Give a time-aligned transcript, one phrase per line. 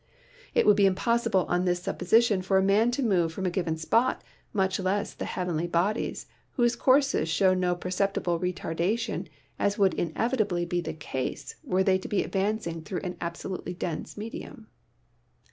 [0.55, 3.51] It would be impossible on this sup position for a man to move from a
[3.51, 9.27] given spot, much less the heavenly bodies, whose courses show no perceptible retardation,
[9.59, 14.17] as would inevitably be the case were they to be advancing through an absolutely dense
[14.17, 14.69] medium.